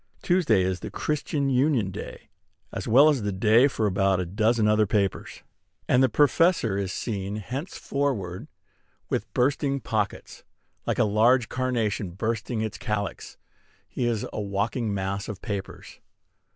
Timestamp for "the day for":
3.21-3.85